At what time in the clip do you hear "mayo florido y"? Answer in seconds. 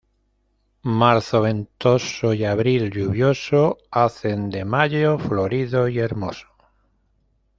4.65-5.99